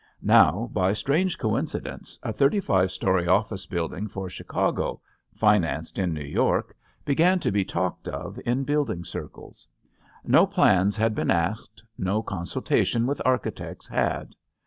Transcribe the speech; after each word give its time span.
Now, 0.23 0.67
by 0.73 0.93
strange 0.93 1.37
coincidence, 1.37 2.17
a 2.23 2.33
thirty 2.33 2.59
five 2.59 2.89
story 2.91 3.27
office 3.27 3.67
building 3.67 4.07
for 4.07 4.31
Chicago, 4.31 4.99
financed 5.31 5.99
in 5.99 6.11
New 6.11 6.25
York, 6.25 6.75
began 7.05 7.37
to 7.37 7.51
be 7.51 7.63
talked 7.63 8.07
of 8.07 8.39
in 8.43 8.63
building 8.63 9.03
circles. 9.03 9.67
No 10.25 10.47
plans 10.47 10.97
had 10.97 11.13
been 11.13 11.29
asked, 11.29 11.83
no 11.99 12.23
consultation 12.23 13.05
with 13.05 13.21
architects 13.23 13.87
had. 13.89 14.33